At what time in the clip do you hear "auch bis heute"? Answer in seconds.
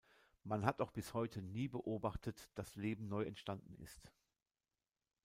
0.81-1.43